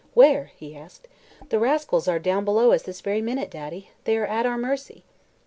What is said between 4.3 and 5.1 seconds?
our mercy."